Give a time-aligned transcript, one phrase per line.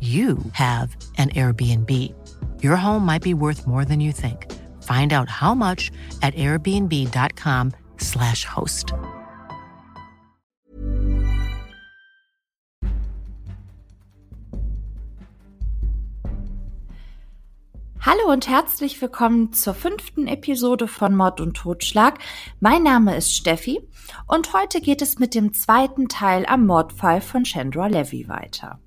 [0.00, 1.90] you have an Airbnb.
[2.62, 4.46] Your home might be worth more than you think.
[4.82, 5.90] Find out how much
[6.22, 8.94] at airbnb.com/slash host.
[18.02, 22.18] Hallo und herzlich willkommen zur fünften Episode von Mord und Totschlag.
[22.58, 23.86] Mein Name ist Steffi
[24.26, 28.80] und heute geht es mit dem zweiten Teil am Mordfall von Chandra Levy weiter.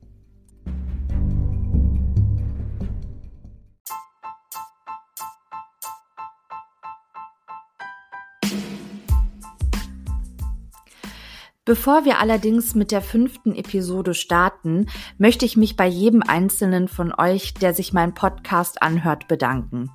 [11.66, 17.14] Bevor wir allerdings mit der fünften Episode starten, möchte ich mich bei jedem einzelnen von
[17.18, 19.90] euch, der sich meinen Podcast anhört, bedanken.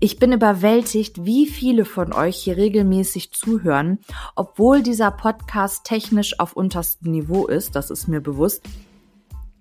[0.00, 4.00] Ich bin überwältigt, wie viele von euch hier regelmäßig zuhören,
[4.34, 8.64] obwohl dieser Podcast technisch auf unterstem Niveau ist, das ist mir bewusst,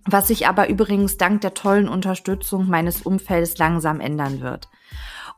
[0.05, 4.69] was sich aber übrigens dank der tollen Unterstützung meines Umfeldes langsam ändern wird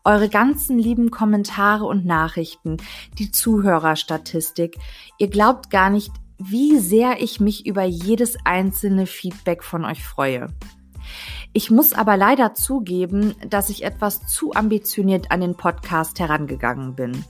[0.04, 2.78] eure ganzen lieben Kommentare und Nachrichten,
[3.18, 4.78] die Zuhörerstatistik.
[5.18, 10.48] Ihr glaubt gar nicht, wie sehr ich mich über jedes einzelne Feedback von euch freue.
[11.52, 17.26] Ich muss aber leider zugeben, dass ich etwas zu ambitioniert an den Podcast herangegangen bin.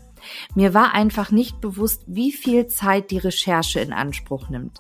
[0.54, 4.80] Mir war einfach nicht bewusst, wie viel Zeit die Recherche in Anspruch nimmt.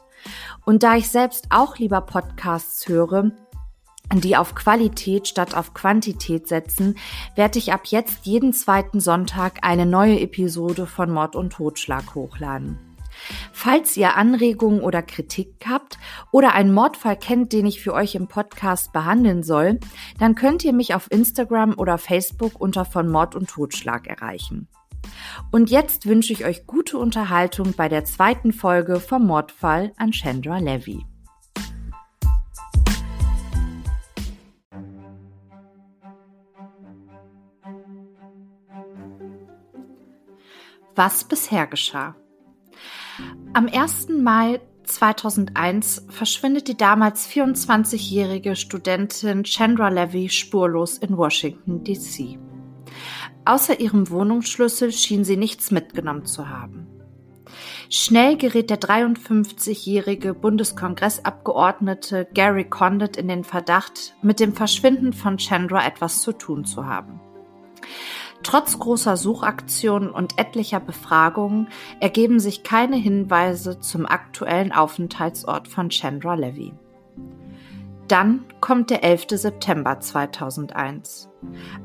[0.65, 3.31] Und da ich selbst auch lieber Podcasts höre,
[4.15, 6.97] die auf Qualität statt auf Quantität setzen,
[7.35, 12.77] werde ich ab jetzt jeden zweiten Sonntag eine neue Episode von Mord und Totschlag hochladen.
[13.51, 15.97] Falls ihr Anregungen oder Kritik habt
[16.31, 19.79] oder einen Mordfall kennt, den ich für euch im Podcast behandeln soll,
[20.17, 24.67] dann könnt ihr mich auf Instagram oder Facebook unter von Mord und Totschlag erreichen.
[25.51, 30.59] Und jetzt wünsche ich euch gute Unterhaltung bei der zweiten Folge vom Mordfall an Chandra
[30.59, 31.05] Levy.
[40.99, 42.13] Was bisher geschah.
[43.53, 44.09] Am 1.
[44.09, 52.37] Mai 2001 verschwindet die damals 24-jährige Studentin Chandra Levy spurlos in Washington, D.C.
[53.45, 56.85] Außer ihrem Wohnungsschlüssel schien sie nichts mitgenommen zu haben.
[57.89, 65.87] Schnell gerät der 53-jährige Bundeskongressabgeordnete Gary Condit in den Verdacht, mit dem Verschwinden von Chandra
[65.87, 67.21] etwas zu tun zu haben.
[68.43, 71.67] Trotz großer Suchaktionen und etlicher Befragungen
[71.99, 76.73] ergeben sich keine Hinweise zum aktuellen Aufenthaltsort von Chandra Levy.
[78.07, 79.27] Dann kommt der 11.
[79.31, 81.29] September 2001.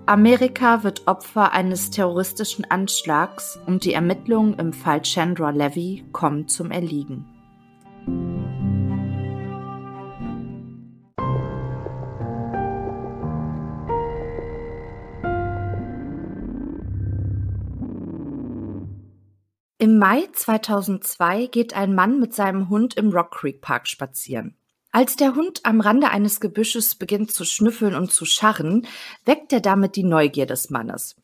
[0.07, 6.71] Amerika wird Opfer eines terroristischen Anschlags und die Ermittlungen im Fall Chandra Levy kommen zum
[6.71, 7.27] Erliegen.
[19.85, 24.57] Im Mai 2002 geht ein Mann mit seinem Hund im Rock Creek Park spazieren.
[24.93, 28.87] Als der Hund am Rande eines Gebüsches beginnt zu schnüffeln und zu scharren,
[29.27, 31.17] weckt er damit die Neugier des Mannes.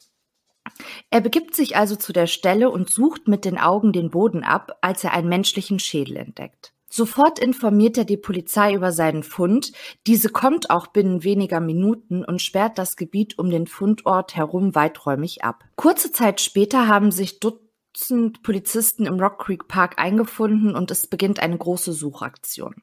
[1.09, 4.77] Er begibt sich also zu der Stelle und sucht mit den Augen den Boden ab,
[4.83, 6.75] als er einen menschlichen Schädel entdeckt.
[6.91, 9.73] Sofort informiert er die Polizei über seinen Fund.
[10.07, 15.45] Diese kommt auch binnen weniger Minuten und sperrt das Gebiet um den Fundort herum weiträumig
[15.45, 15.65] ab.
[15.77, 21.09] Kurze Zeit später haben sich Dutzende Dutzend Polizisten im Rock Creek Park eingefunden und es
[21.09, 22.83] beginnt eine große Suchaktion.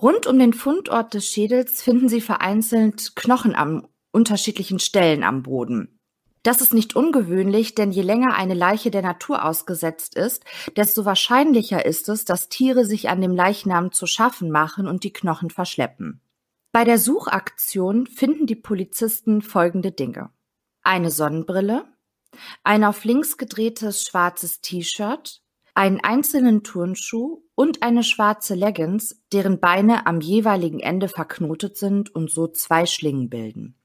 [0.00, 6.00] Rund um den Fundort des Schädels finden sie vereinzelt Knochen an unterschiedlichen Stellen am Boden.
[6.42, 10.44] Das ist nicht ungewöhnlich, denn je länger eine Leiche der Natur ausgesetzt ist,
[10.76, 15.12] desto wahrscheinlicher ist es, dass Tiere sich an dem Leichnam zu schaffen machen und die
[15.12, 16.22] Knochen verschleppen.
[16.72, 20.30] Bei der Suchaktion finden die Polizisten folgende Dinge.
[20.82, 21.84] Eine Sonnenbrille,
[22.64, 25.42] ein auf links gedrehtes schwarzes T-Shirt,
[25.74, 32.30] einen einzelnen Turnschuh und eine schwarze Leggings, deren Beine am jeweiligen Ende verknotet sind und
[32.30, 33.76] so zwei Schlingen bilden.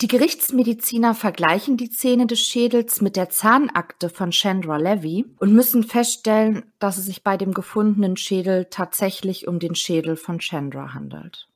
[0.00, 5.84] Die Gerichtsmediziner vergleichen die Zähne des Schädels mit der Zahnakte von Chandra Levy und müssen
[5.84, 11.48] feststellen, dass es sich bei dem gefundenen Schädel tatsächlich um den Schädel von Chandra handelt.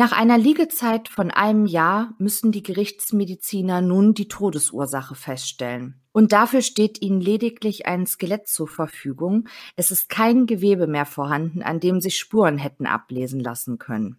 [0.00, 6.00] Nach einer Liegezeit von einem Jahr müssen die Gerichtsmediziner nun die Todesursache feststellen.
[6.12, 9.46] Und dafür steht ihnen lediglich ein Skelett zur Verfügung.
[9.76, 14.16] Es ist kein Gewebe mehr vorhanden, an dem sich Spuren hätten ablesen lassen können.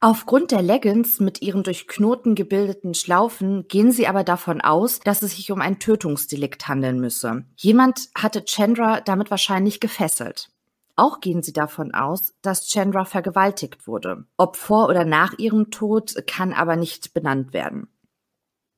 [0.00, 5.22] Aufgrund der Leggings mit ihren durch Knoten gebildeten Schlaufen gehen sie aber davon aus, dass
[5.22, 7.46] es sich um ein Tötungsdelikt handeln müsse.
[7.56, 10.50] Jemand hatte Chandra damit wahrscheinlich gefesselt.
[10.96, 14.24] Auch gehen sie davon aus, dass Chandra vergewaltigt wurde.
[14.38, 17.88] Ob vor oder nach ihrem Tod kann aber nicht benannt werden.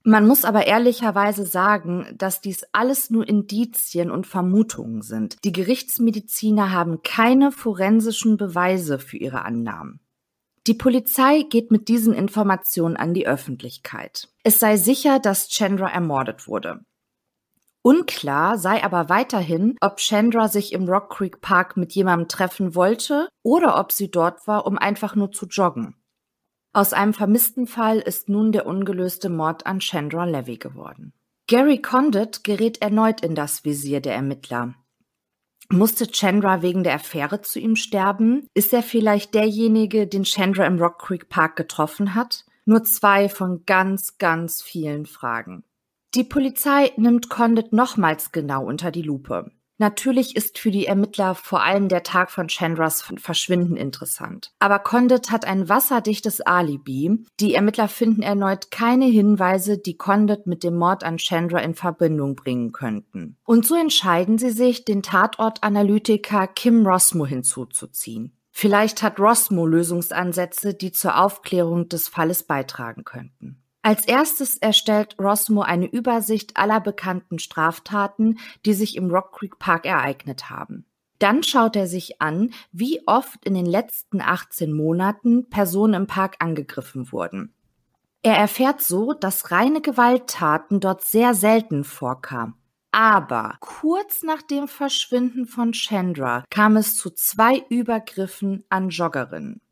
[0.02, 5.36] Man muss aber ehrlicherweise sagen, dass dies alles nur Indizien und Vermutungen sind.
[5.44, 10.00] Die Gerichtsmediziner haben keine forensischen Beweise für ihre Annahmen.
[10.66, 14.28] Die Polizei geht mit diesen Informationen an die Öffentlichkeit.
[14.44, 16.80] Es sei sicher, dass Chandra ermordet wurde.
[17.88, 23.30] Unklar sei aber weiterhin, ob Chandra sich im Rock Creek Park mit jemandem treffen wollte
[23.42, 25.96] oder ob sie dort war, um einfach nur zu joggen.
[26.74, 31.14] Aus einem vermissten Fall ist nun der ungelöste Mord an Chandra Levy geworden.
[31.46, 34.74] Gary Condit gerät erneut in das Visier der Ermittler.
[35.70, 38.46] Musste Chandra wegen der Affäre zu ihm sterben?
[38.52, 42.44] Ist er vielleicht derjenige, den Chandra im Rock Creek Park getroffen hat?
[42.66, 45.64] Nur zwei von ganz, ganz vielen Fragen.
[46.14, 49.50] Die Polizei nimmt Condit nochmals genau unter die Lupe.
[49.80, 54.50] Natürlich ist für die Ermittler vor allem der Tag von Chandras Verschwinden interessant.
[54.58, 57.24] Aber Condit hat ein wasserdichtes Alibi.
[57.38, 62.34] Die Ermittler finden erneut keine Hinweise, die Condit mit dem Mord an Chandra in Verbindung
[62.34, 63.36] bringen könnten.
[63.44, 68.36] Und so entscheiden sie sich, den Tatortanalytiker Kim Rosmo hinzuzuziehen.
[68.50, 73.62] Vielleicht hat Rosmo Lösungsansätze, die zur Aufklärung des Falles beitragen könnten.
[73.88, 79.86] Als erstes erstellt Rosmo eine Übersicht aller bekannten Straftaten, die sich im Rock Creek Park
[79.86, 80.84] ereignet haben.
[81.18, 86.36] Dann schaut er sich an, wie oft in den letzten 18 Monaten Personen im Park
[86.40, 87.54] angegriffen wurden.
[88.20, 92.56] Er erfährt so, dass reine Gewalttaten dort sehr selten vorkamen.
[92.92, 99.62] Aber kurz nach dem Verschwinden von Chandra kam es zu zwei Übergriffen an Joggerinnen.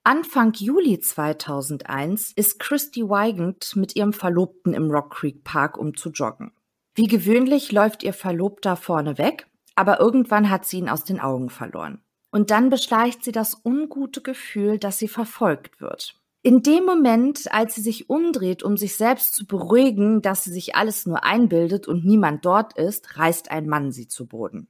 [0.03, 6.09] Anfang Juli 2001 ist Christy Weigand mit ihrem Verlobten im Rock Creek Park, um zu
[6.09, 6.51] joggen.
[6.95, 11.51] Wie gewöhnlich läuft ihr Verlobter vorne weg, aber irgendwann hat sie ihn aus den Augen
[11.51, 12.01] verloren.
[12.31, 16.19] Und dann beschleicht sie das ungute Gefühl, dass sie verfolgt wird.
[16.43, 20.75] In dem Moment, als sie sich umdreht, um sich selbst zu beruhigen, dass sie sich
[20.75, 24.69] alles nur einbildet und niemand dort ist, reißt ein Mann sie zu Boden.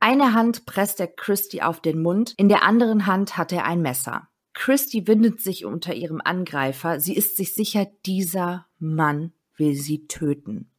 [0.00, 3.82] Eine Hand presst er Christy auf den Mund, in der anderen Hand hat er ein
[3.82, 4.28] Messer.
[4.52, 10.71] Christy windet sich unter ihrem Angreifer, sie ist sich sicher, dieser Mann will sie töten.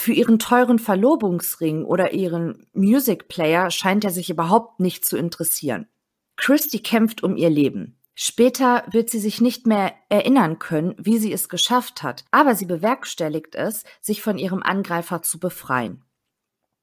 [0.00, 5.88] Für ihren teuren Verlobungsring oder ihren Music Player scheint er sich überhaupt nicht zu interessieren.
[6.36, 7.98] Christy kämpft um ihr Leben.
[8.14, 12.66] Später wird sie sich nicht mehr erinnern können, wie sie es geschafft hat, aber sie
[12.66, 16.04] bewerkstelligt es, sich von ihrem Angreifer zu befreien.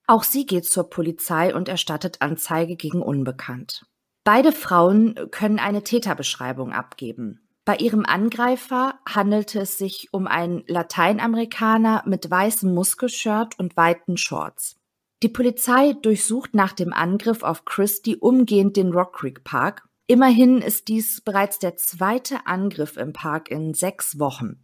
[0.07, 3.86] Auch sie geht zur Polizei und erstattet Anzeige gegen Unbekannt.
[4.25, 7.44] Beide Frauen können eine Täterbeschreibung abgeben.
[7.65, 14.79] Bei ihrem Angreifer handelte es sich um einen Lateinamerikaner mit weißem Muskelshirt und weiten Shorts.
[15.24, 19.88] Die Polizei durchsucht nach dem Angriff auf Christie umgehend den Rock Creek Park.
[20.05, 24.63] Immerhin ist dies bereits der zweite Angriff im Park in sechs Wochen.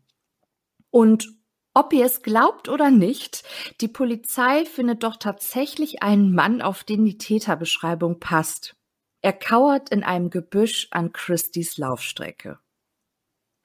[0.92, 1.28] Und
[1.74, 3.44] ob ihr es glaubt oder nicht,
[3.80, 8.76] die Polizei findet doch tatsächlich einen Mann, auf den die Täterbeschreibung passt.
[9.22, 12.60] Er kauert in einem Gebüsch an Christies Laufstrecke.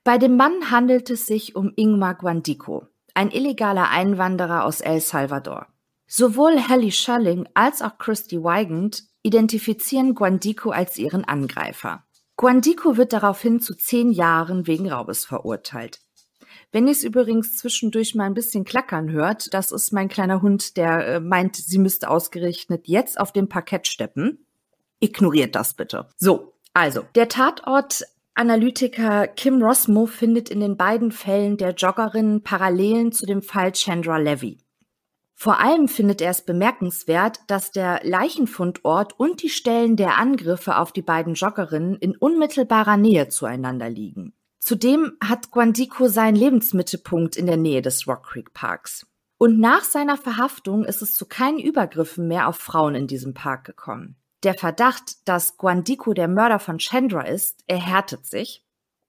[0.07, 5.67] Bei dem Mann handelt es sich um Ingmar Guandico, ein illegaler Einwanderer aus El Salvador.
[6.07, 12.05] Sowohl Hallie Schulling als auch Christy Weigand identifizieren Guandico als ihren Angreifer.
[12.37, 15.99] Guandico wird daraufhin zu zehn Jahren wegen Raubes verurteilt.
[16.71, 20.77] Wenn ihr es übrigens zwischendurch mal ein bisschen klackern hört, das ist mein kleiner Hund,
[20.77, 24.47] der äh, meint, sie müsste ausgerechnet jetzt auf dem Parkett steppen.
[25.01, 26.07] Ignoriert das bitte.
[26.17, 28.05] So, also, der Tatort
[28.39, 34.19] Analytiker Kim Rosmo findet in den beiden Fällen der Joggerin Parallelen zu dem Fall Chandra
[34.19, 34.59] Levy.
[35.35, 40.93] Vor allem findet er es bemerkenswert, dass der Leichenfundort und die Stellen der Angriffe auf
[40.93, 44.35] die beiden Joggerinnen in unmittelbarer Nähe zueinander liegen.
[44.59, 49.07] Zudem hat Guandico seinen Lebensmittelpunkt in der Nähe des Rock Creek Parks.
[49.39, 53.65] Und nach seiner Verhaftung ist es zu keinen Übergriffen mehr auf Frauen in diesem Park
[53.65, 54.17] gekommen.
[54.47, 58.65] Der Verdacht, dass Guandico der Mörder von Chandra ist, erhärtet sich.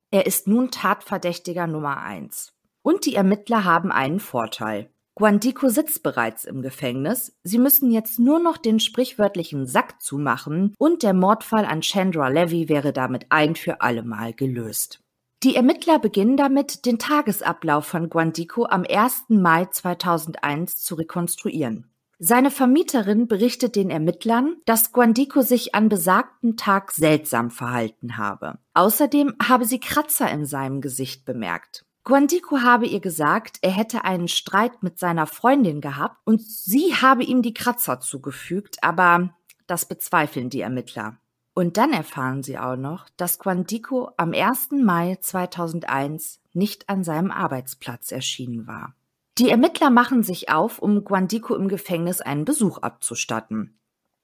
[0.09, 2.53] Er ist nun Tatverdächtiger Nummer eins.
[2.81, 4.89] Und die Ermittler haben einen Vorteil.
[5.13, 7.37] Guandico sitzt bereits im Gefängnis.
[7.43, 12.67] Sie müssen jetzt nur noch den sprichwörtlichen Sack zumachen und der Mordfall an Chandra Levy
[12.67, 15.03] wäre damit ein für allemal gelöst.
[15.43, 19.25] Die Ermittler beginnen damit, den Tagesablauf von Guandico am 1.
[19.27, 21.91] Mai 2001 zu rekonstruieren.
[22.19, 28.57] Seine Vermieterin berichtet den Ermittlern, dass Guandico sich an besagten Tag seltsam verhalten habe.
[28.73, 31.85] Außerdem habe sie Kratzer in seinem Gesicht bemerkt.
[32.03, 37.23] Guandico habe ihr gesagt, er hätte einen Streit mit seiner Freundin gehabt und sie habe
[37.23, 39.35] ihm die Kratzer zugefügt, aber
[39.67, 41.17] das bezweifeln die Ermittler.
[41.53, 44.69] Und dann erfahren sie auch noch, dass Guandico am 1.
[44.71, 48.95] Mai 2001 nicht an seinem Arbeitsplatz erschienen war.
[49.37, 53.79] Die Ermittler machen sich auf, um Guandico im Gefängnis einen Besuch abzustatten.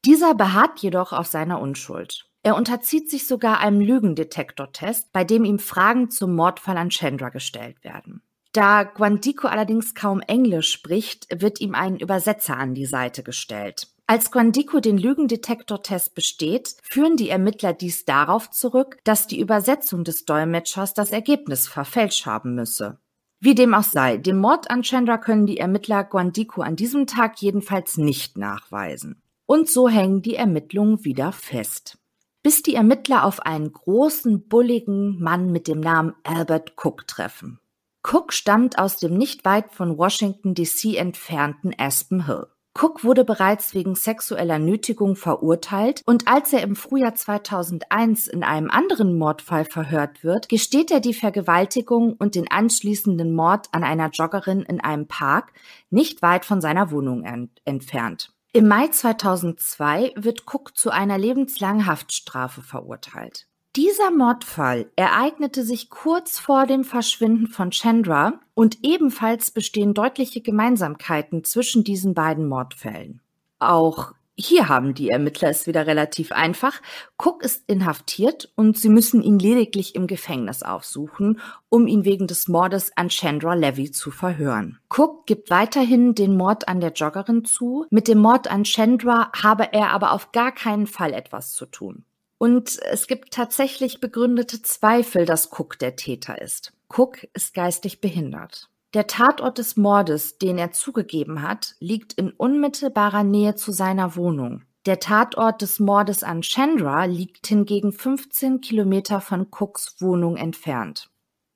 [0.05, 2.25] Dieser beharrt jedoch auf seiner Unschuld.
[2.41, 7.84] Er unterzieht sich sogar einem Lügendetektortest, bei dem ihm Fragen zum Mordfall an Chandra gestellt
[7.84, 8.22] werden.
[8.53, 13.88] Da Guandico allerdings kaum Englisch spricht, wird ihm ein Übersetzer an die Seite gestellt.
[14.05, 20.25] Als Guandico den Lügendetektortest besteht, führen die Ermittler dies darauf zurück, dass die Übersetzung des
[20.25, 23.00] Dolmetschers das Ergebnis verfälscht haben müsse.
[23.43, 27.41] Wie dem auch sei, den Mord an Chandra können die Ermittler Guandico an diesem Tag
[27.41, 29.21] jedenfalls nicht nachweisen.
[29.45, 31.97] Und so hängen die Ermittlungen wieder fest
[32.43, 37.59] bis die Ermittler auf einen großen, bulligen Mann mit dem Namen Albert Cook treffen.
[38.05, 42.47] Cook stammt aus dem nicht weit von Washington DC entfernten Aspen Hill.
[42.75, 48.71] Cook wurde bereits wegen sexueller Nötigung verurteilt und als er im Frühjahr 2001 in einem
[48.71, 54.63] anderen Mordfall verhört wird, gesteht er die Vergewaltigung und den anschließenden Mord an einer Joggerin
[54.63, 55.53] in einem Park
[55.91, 58.33] nicht weit von seiner Wohnung ent entfernt.
[58.53, 63.47] Im Mai 2002 wird Cook zu einer lebenslangen Haftstrafe verurteilt.
[63.75, 71.43] Dieser Mordfall ereignete sich kurz vor dem Verschwinden von Chandra und ebenfalls bestehen deutliche Gemeinsamkeiten
[71.43, 73.23] zwischen diesen beiden Mordfällen.
[73.57, 76.81] Auch hier haben die Ermittler es wieder relativ einfach.
[77.17, 81.39] Cook ist inhaftiert und sie müssen ihn lediglich im Gefängnis aufsuchen,
[81.69, 84.77] um ihn wegen des Mordes an Chandra Levy zu verhören.
[84.95, 87.87] Cook gibt weiterhin den Mord an der Joggerin zu.
[87.89, 92.05] Mit dem Mord an Chandra habe er aber auf gar keinen Fall etwas zu tun.
[92.43, 96.73] Und es gibt tatsächlich begründete Zweifel, dass Cook der Täter ist.
[96.89, 98.67] Cook ist geistig behindert.
[98.93, 104.63] Der Tatort des Mordes, den er zugegeben hat, liegt in unmittelbarer Nähe zu seiner Wohnung.
[104.85, 111.09] Der Tatort des Mordes an Chandra liegt hingegen 15 Kilometer von Cooks Wohnung entfernt.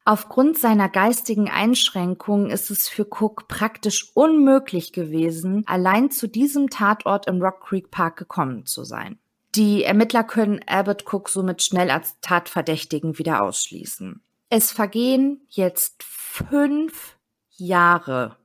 [0.05, 7.27] Aufgrund seiner geistigen Einschränkungen ist es für Cook praktisch unmöglich gewesen, allein zu diesem Tatort
[7.27, 9.19] im Rock Creek Park gekommen zu sein.
[9.57, 14.21] Die Ermittler können Albert Cook somit schnell als Tatverdächtigen wieder ausschließen.
[14.51, 17.17] Es vergehen jetzt fünf
[17.55, 18.37] Jahre,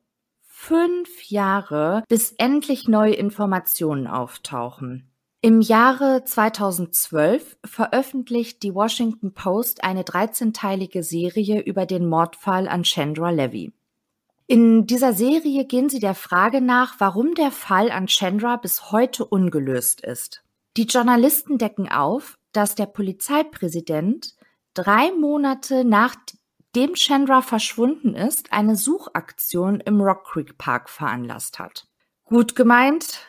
[0.46, 5.06] fünf Jahre, bis endlich neue Informationen auftauchen.
[5.42, 13.28] Im Jahre 2012 veröffentlicht die Washington Post eine 13-teilige Serie über den Mordfall an Chandra
[13.28, 13.74] Levy.
[14.46, 19.26] In dieser Serie gehen sie der Frage nach, warum der Fall an Chandra bis heute
[19.26, 20.42] ungelöst ist.
[20.76, 24.34] Die Journalisten decken auf, dass der Polizeipräsident
[24.74, 26.14] drei Monate nach
[26.74, 31.86] dem Chandra verschwunden ist, eine Suchaktion im Rock Creek Park veranlasst hat.
[32.24, 33.26] Gut gemeint,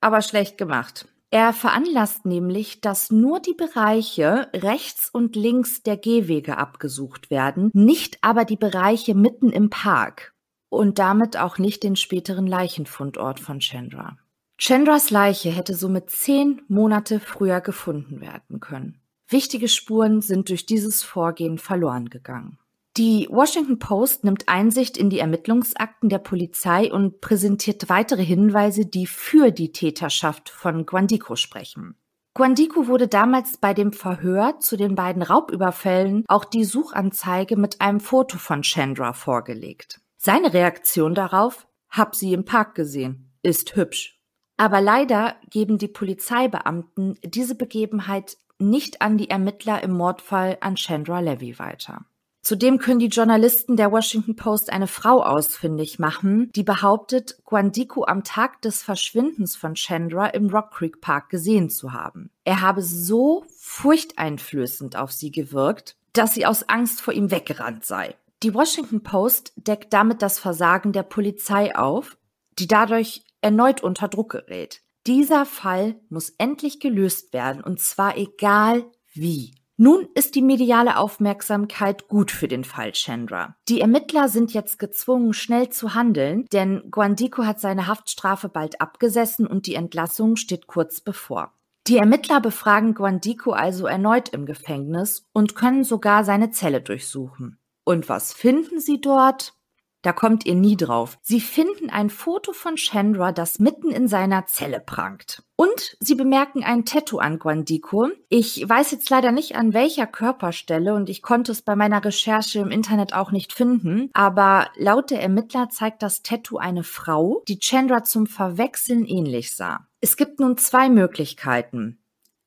[0.00, 1.08] aber schlecht gemacht.
[1.32, 8.18] Er veranlasst nämlich, dass nur die Bereiche rechts und links der Gehwege abgesucht werden, nicht
[8.22, 10.34] aber die Bereiche mitten im Park
[10.68, 14.16] und damit auch nicht den späteren Leichenfundort von Chandra.
[14.62, 19.00] Chandras Leiche hätte somit zehn Monate früher gefunden werden können.
[19.26, 22.58] Wichtige Spuren sind durch dieses Vorgehen verloren gegangen.
[22.98, 29.06] Die Washington Post nimmt Einsicht in die Ermittlungsakten der Polizei und präsentiert weitere Hinweise, die
[29.06, 31.94] für die Täterschaft von Guandico sprechen.
[32.34, 38.00] Guandico wurde damals bei dem Verhör zu den beiden Raubüberfällen auch die Suchanzeige mit einem
[38.00, 40.02] Foto von Chandra vorgelegt.
[40.18, 44.19] Seine Reaktion darauf, hab sie im Park gesehen, ist hübsch.
[44.60, 51.20] Aber leider geben die Polizeibeamten diese Begebenheit nicht an die Ermittler im Mordfall an Chandra
[51.20, 52.04] Levy weiter.
[52.42, 58.22] Zudem können die Journalisten der Washington Post eine Frau ausfindig machen, die behauptet, Guandico am
[58.22, 62.28] Tag des Verschwindens von Chandra im Rock Creek Park gesehen zu haben.
[62.44, 68.14] Er habe so furchteinflößend auf sie gewirkt, dass sie aus Angst vor ihm weggerannt sei.
[68.42, 72.18] Die Washington Post deckt damit das Versagen der Polizei auf,
[72.58, 74.82] die dadurch erneut unter Druck gerät.
[75.06, 79.54] Dieser Fall muss endlich gelöst werden, und zwar egal wie.
[79.82, 83.56] Nun ist die mediale Aufmerksamkeit gut für den Fall Chandra.
[83.66, 89.46] Die Ermittler sind jetzt gezwungen, schnell zu handeln, denn Guandico hat seine Haftstrafe bald abgesessen
[89.46, 91.54] und die Entlassung steht kurz bevor.
[91.86, 97.58] Die Ermittler befragen Guandico also erneut im Gefängnis und können sogar seine Zelle durchsuchen.
[97.84, 99.54] Und was finden sie dort?
[100.02, 101.18] Da kommt ihr nie drauf.
[101.20, 105.42] Sie finden ein Foto von Chandra, das mitten in seiner Zelle prangt.
[105.56, 108.08] Und sie bemerken ein Tattoo an Guandico.
[108.30, 112.60] Ich weiß jetzt leider nicht an welcher Körperstelle und ich konnte es bei meiner Recherche
[112.60, 114.08] im Internet auch nicht finden.
[114.14, 119.86] Aber laut der Ermittler zeigt das Tattoo eine Frau, die Chandra zum Verwechseln ähnlich sah.
[120.00, 121.99] Es gibt nun zwei Möglichkeiten.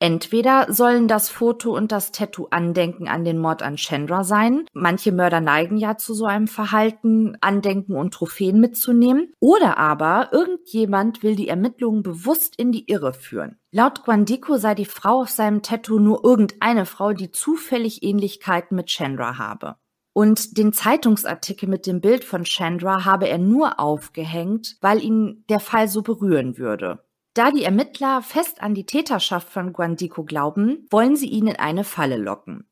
[0.04, 4.66] Entweder sollen das Foto und das Tattoo Andenken an den Mord an Chandra sein.
[4.74, 9.32] Manche Mörder neigen ja zu so einem Verhalten, Andenken und Trophäen mitzunehmen.
[9.40, 13.56] Oder aber irgendjemand will die Ermittlungen bewusst in die Irre führen.
[13.70, 18.88] Laut Guandico sei die Frau auf seinem Tattoo nur irgendeine Frau, die zufällig Ähnlichkeiten mit
[18.88, 19.76] Chandra habe.
[20.12, 25.60] Und den Zeitungsartikel mit dem Bild von Chandra habe er nur aufgehängt, weil ihn der
[25.60, 27.02] Fall so berühren würde.
[27.34, 31.82] Da die Ermittler fest an die Täterschaft von Guandico glauben, wollen sie ihn in eine
[31.82, 32.68] Falle locken.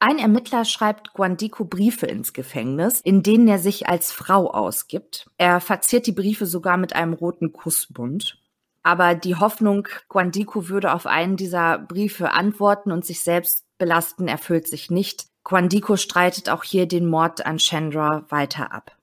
[0.00, 5.28] Ein Ermittler schreibt Guandico Briefe ins Gefängnis, in denen er sich als Frau ausgibt.
[5.36, 8.38] Er verziert die Briefe sogar mit einem roten Kussbund.
[8.82, 14.68] Aber die Hoffnung, Guandico würde auf einen dieser Briefe antworten und sich selbst belasten, erfüllt
[14.68, 15.26] sich nicht.
[15.44, 18.96] Guandico streitet auch hier den Mord an Chandra weiter ab.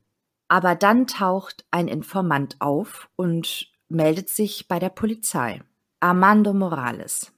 [0.48, 5.62] Aber dann taucht ein Informant auf und meldet sich bei der Polizei.
[6.00, 7.32] Armando Morales.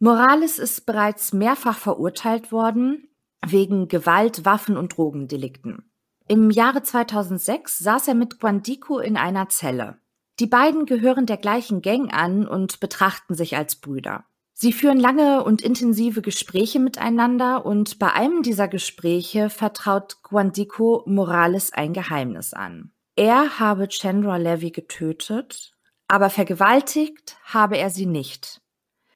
[0.00, 3.08] Morales ist bereits mehrfach verurteilt worden
[3.46, 5.90] wegen Gewalt, Waffen und Drogendelikten.
[6.26, 9.98] Im Jahre 2006 saß er mit Guandico in einer Zelle.
[10.40, 14.24] Die beiden gehören der gleichen Gang an und betrachten sich als Brüder.
[14.52, 21.72] Sie führen lange und intensive Gespräche miteinander und bei einem dieser Gespräche vertraut Guandico Morales
[21.72, 22.92] ein Geheimnis an.
[23.14, 25.77] Er habe Chandra Levy getötet
[26.08, 28.60] aber vergewaltigt habe er sie nicht.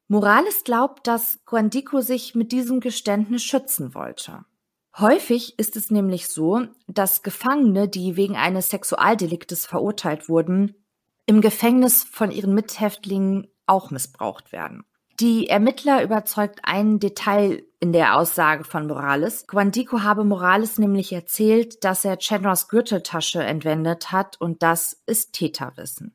[0.09, 4.45] Morales glaubt, dass Guandico sich mit diesem Geständnis schützen wollte.
[4.99, 10.75] Häufig ist es nämlich so, dass Gefangene, die wegen eines Sexualdeliktes verurteilt wurden,
[11.25, 14.85] im Gefängnis von ihren Mithäftlingen auch missbraucht werden.
[15.19, 19.47] Die Ermittler überzeugt ein Detail in der Aussage von Morales.
[19.47, 26.15] Guandico habe Morales nämlich erzählt, dass er Chandras Gürteltasche entwendet hat und das ist Täterwissen.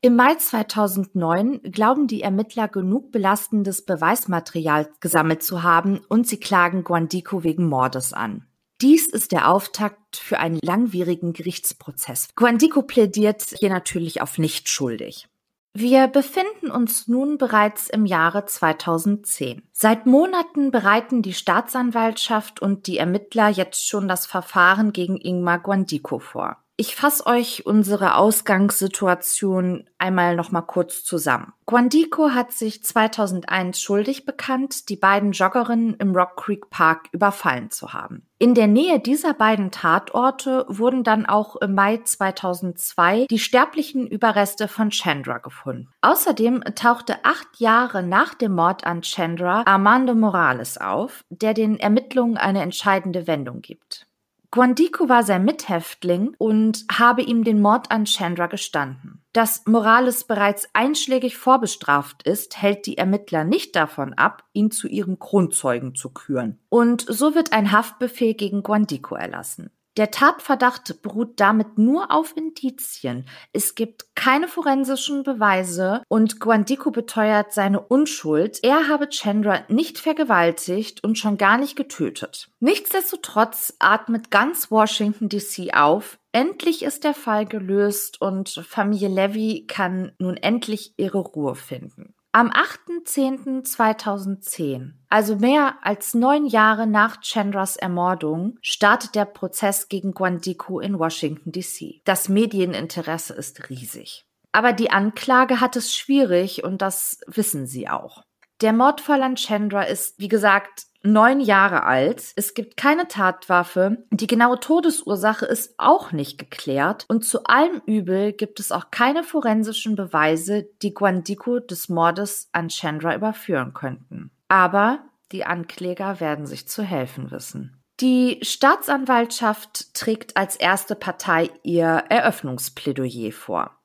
[0.00, 6.84] Im Mai 2009 glauben die Ermittler genug belastendes Beweismaterial gesammelt zu haben und sie klagen
[6.84, 8.46] Guandico wegen Mordes an.
[8.80, 12.28] Dies ist der Auftakt für einen langwierigen Gerichtsprozess.
[12.36, 15.26] Guandico plädiert hier natürlich auf nicht schuldig.
[15.74, 19.62] Wir befinden uns nun bereits im Jahre 2010.
[19.72, 26.20] Seit Monaten bereiten die Staatsanwaltschaft und die Ermittler jetzt schon das Verfahren gegen Ingmar Guandico
[26.20, 26.56] vor.
[26.80, 31.52] Ich fasse euch unsere Ausgangssituation einmal noch mal kurz zusammen.
[31.66, 37.92] Guandico hat sich 2001 schuldig bekannt, die beiden Joggerinnen im Rock Creek Park überfallen zu
[37.92, 38.28] haben.
[38.38, 44.68] In der Nähe dieser beiden Tatorte wurden dann auch im Mai 2002 die sterblichen Überreste
[44.68, 45.88] von Chandra gefunden.
[46.02, 52.36] Außerdem tauchte acht Jahre nach dem Mord an Chandra Armando Morales auf, der den Ermittlungen
[52.36, 54.07] eine entscheidende Wendung gibt.
[54.50, 59.22] Guandico war sein Mithäftling und habe ihm den Mord an Chandra gestanden.
[59.34, 65.18] Dass Morales bereits einschlägig vorbestraft ist, hält die Ermittler nicht davon ab, ihn zu ihrem
[65.18, 66.58] Kronzeugen zu küren.
[66.70, 69.70] Und so wird ein Haftbefehl gegen Guandico erlassen.
[69.98, 73.26] Der Tatverdacht beruht damit nur auf Indizien.
[73.52, 78.60] Es gibt keine forensischen Beweise und Guandico beteuert seine Unschuld.
[78.62, 82.48] Er habe Chandra nicht vergewaltigt und schon gar nicht getötet.
[82.60, 86.20] Nichtsdestotrotz atmet ganz Washington DC auf.
[86.30, 92.14] Endlich ist der Fall gelöst und Familie Levy kann nun endlich ihre Ruhe finden.
[92.38, 100.78] Am 8.10.2010, also mehr als neun Jahre nach Chandras Ermordung, startet der Prozess gegen Guandico
[100.78, 102.00] in Washington, D.C.
[102.04, 104.24] Das Medieninteresse ist riesig.
[104.52, 108.22] Aber die Anklage hat es schwierig und das wissen sie auch.
[108.60, 112.32] Der Mordfall an Chandra ist, wie gesagt, neun Jahre alt.
[112.36, 114.04] Es gibt keine Tatwaffe.
[114.10, 117.04] Die genaue Todesursache ist auch nicht geklärt.
[117.08, 122.68] Und zu allem Übel gibt es auch keine forensischen Beweise, die Guandico des Mordes an
[122.68, 124.30] Chandra überführen könnten.
[124.48, 125.00] Aber
[125.32, 127.74] die Ankläger werden sich zu helfen wissen.
[128.00, 133.77] Die Staatsanwaltschaft trägt als erste Partei ihr Eröffnungsplädoyer vor.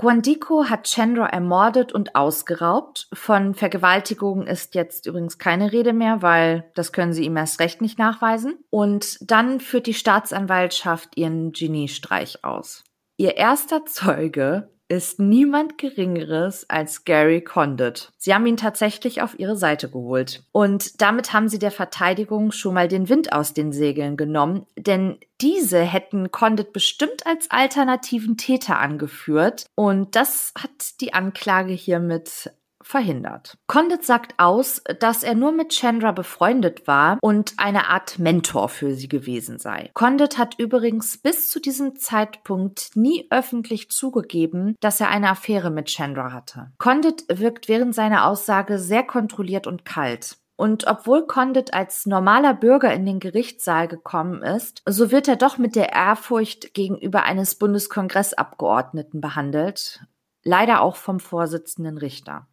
[0.00, 3.08] Guandico hat Chandra ermordet und ausgeraubt.
[3.12, 7.82] Von Vergewaltigung ist jetzt übrigens keine Rede mehr, weil das können sie ihm erst recht
[7.82, 8.58] nicht nachweisen.
[8.70, 12.84] Und dann führt die Staatsanwaltschaft ihren Geniestreich aus.
[13.16, 18.10] Ihr erster Zeuge ist niemand Geringeres als Gary Condit.
[18.16, 20.42] Sie haben ihn tatsächlich auf ihre Seite geholt.
[20.52, 25.18] Und damit haben sie der Verteidigung schon mal den Wind aus den Segeln genommen, denn
[25.40, 29.66] diese hätten Condit bestimmt als alternativen Täter angeführt.
[29.74, 32.50] Und das hat die Anklage hiermit
[32.82, 33.56] verhindert.
[33.66, 38.94] Condit sagt aus, dass er nur mit Chandra befreundet war und eine Art Mentor für
[38.94, 39.90] sie gewesen sei.
[39.94, 45.88] Condit hat übrigens bis zu diesem Zeitpunkt nie öffentlich zugegeben, dass er eine Affäre mit
[45.88, 46.70] Chandra hatte.
[46.78, 50.38] Condit wirkt während seiner Aussage sehr kontrolliert und kalt.
[50.56, 55.56] Und obwohl Condit als normaler Bürger in den Gerichtssaal gekommen ist, so wird er doch
[55.56, 60.04] mit der Ehrfurcht gegenüber eines Bundeskongressabgeordneten behandelt,
[60.42, 62.48] leider auch vom Vorsitzenden Richter.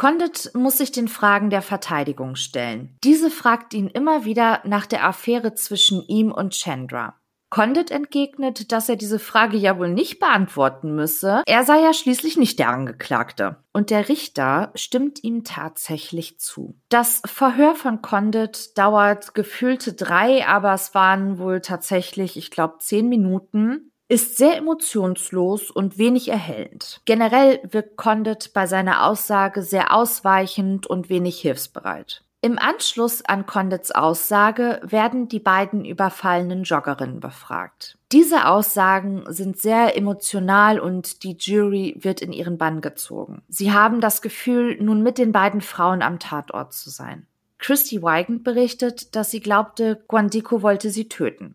[0.00, 2.96] Condit muss sich den Fragen der Verteidigung stellen.
[3.04, 7.20] Diese fragt ihn immer wieder nach der Affäre zwischen ihm und Chandra.
[7.50, 11.42] Condit entgegnet, dass er diese Frage ja wohl nicht beantworten müsse.
[11.44, 13.56] Er sei ja schließlich nicht der Angeklagte.
[13.74, 16.80] Und der Richter stimmt ihm tatsächlich zu.
[16.88, 23.10] Das Verhör von Condit dauert gefühlte drei, aber es waren wohl tatsächlich, ich glaube, zehn
[23.10, 27.00] Minuten ist sehr emotionslos und wenig erhellend.
[27.04, 32.24] Generell wirkt Condit bei seiner Aussage sehr ausweichend und wenig hilfsbereit.
[32.42, 37.98] Im Anschluss an Condits Aussage werden die beiden überfallenen Joggerinnen befragt.
[38.10, 43.42] Diese Aussagen sind sehr emotional und die Jury wird in ihren Bann gezogen.
[43.48, 47.26] Sie haben das Gefühl, nun mit den beiden Frauen am Tatort zu sein.
[47.58, 51.54] Christy Wigand berichtet, dass sie glaubte, Guandico wollte sie töten.